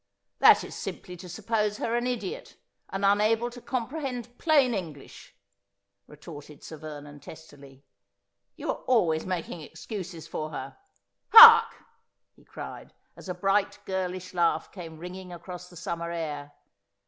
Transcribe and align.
'That 0.39 0.63
is 0.63 0.73
simply 0.73 1.15
to 1.17 1.29
suppose 1.29 1.77
her 1.77 1.95
an 1.95 2.07
idiot, 2.07 2.55
and 2.89 3.05
unable 3.05 3.51
to 3.51 3.61
com 3.61 3.87
prehend 3.87 4.35
plain 4.39 4.73
English,' 4.73 5.35
retorted 6.07 6.63
Sir 6.63 6.77
Vernon 6.77 7.19
testily.' 7.19 7.85
You 8.57 8.69
are 8.71 8.83
always 8.85 9.27
making 9.27 9.61
excuses 9.61 10.25
for 10.25 10.49
her. 10.49 10.75
Hark!' 11.29 11.85
he 12.35 12.43
cried, 12.43 12.95
as 13.15 13.29
a 13.29 13.35
bright 13.35 13.77
girlish 13.85 14.33
laugh 14.33 14.71
came 14.71 14.97
ringing 14.97 15.31
across 15.31 15.69
the 15.69 15.75
summer 15.77 16.09
air. 16.09 16.51